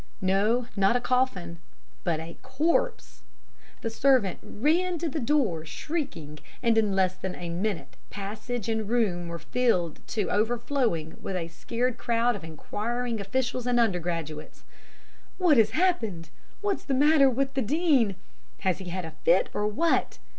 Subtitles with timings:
[0.19, 1.59] No, not a coffin,
[2.03, 3.21] but a corpse!
[3.81, 8.89] The servant ran to the door shrieking, and, in less than a minute, passage and
[8.89, 14.63] room were filled to overflowing with a scared crowd of enquiring officials and undergraduates.
[15.37, 16.31] "'What has happened?
[16.61, 18.15] What's the matter with the Dean?
[18.61, 20.17] Has he had a fit, or what?